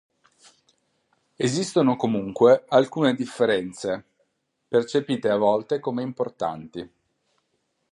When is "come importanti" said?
5.79-6.91